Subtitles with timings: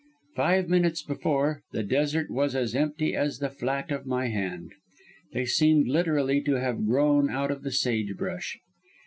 [0.35, 4.71] Five minutes before, the desert was as empty as the flat of my hand.
[5.31, 8.57] They seemed literally to have grown out of the sage brush.